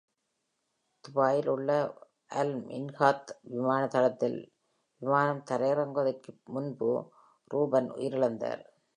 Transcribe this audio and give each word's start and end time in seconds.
துபாயில் 1.03 1.47
உள்ள 1.47 1.69
Al 2.31 2.53
Minhad 2.67 3.31
விமான 3.49 3.81
தளத்தில் 3.87 4.37
விமானம் 5.01 5.43
தரையிறங்குவதற்கு 5.51 6.31
முன்பு 6.45 6.89
ரூபன் 7.51 7.89
உயிர் 7.89 8.13
இழந்தார். 8.13 8.63